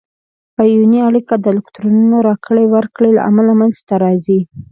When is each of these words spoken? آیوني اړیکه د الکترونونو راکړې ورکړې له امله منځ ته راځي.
آیوني 0.63 0.99
اړیکه 1.09 1.35
د 1.39 1.45
الکترونونو 1.53 2.17
راکړې 2.29 2.65
ورکړې 2.75 3.09
له 3.17 3.21
امله 3.29 3.53
منځ 3.59 3.75
ته 3.87 3.95
راځي. 4.03 4.39